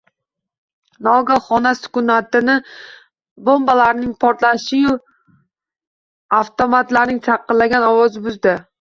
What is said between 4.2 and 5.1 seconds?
portlashi-yu